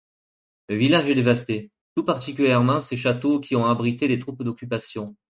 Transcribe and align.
Le 0.69 0.77
village 0.77 1.07
est 1.09 1.13
dévasté, 1.13 1.69
tout 1.95 2.03
particulièrement 2.03 2.79
ses 2.79 2.97
châteaux 2.97 3.39
qui 3.39 3.55
ont 3.55 3.67
abrité 3.67 4.07
des 4.07 4.17
troupes 4.17 4.41
d'occupation. 4.41 5.15